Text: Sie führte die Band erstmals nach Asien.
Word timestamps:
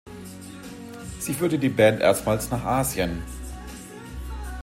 Sie 1.19 1.35
führte 1.35 1.59
die 1.59 1.69
Band 1.69 2.01
erstmals 2.01 2.49
nach 2.49 2.65
Asien. 2.65 3.21